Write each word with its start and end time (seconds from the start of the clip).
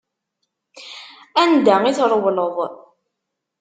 Anda 1.43 1.75
i 1.89 1.91
trewleḍ? 1.97 2.57